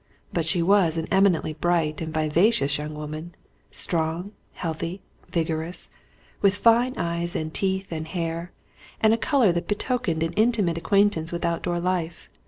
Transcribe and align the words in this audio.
But 0.33 0.47
she 0.47 0.63
was 0.63 0.97
an 0.97 1.07
eminently 1.11 1.53
bright 1.53 2.01
and 2.01 2.11
vivacious 2.11 2.79
young 2.79 2.95
woman, 2.95 3.35
strong, 3.69 4.31
healthy, 4.53 4.99
vigorous, 5.29 5.91
with 6.41 6.55
fine 6.55 6.97
eyes 6.97 7.35
and 7.35 7.53
teeth 7.53 7.91
and 7.91 8.07
hair, 8.07 8.51
and 8.99 9.13
a 9.13 9.15
colour 9.17 9.51
that 9.51 9.67
betokened 9.67 10.23
an 10.23 10.33
intimate 10.33 10.79
acquaintance 10.79 11.31
with 11.31 11.45
outdoor 11.45 11.79
life. 11.79 12.27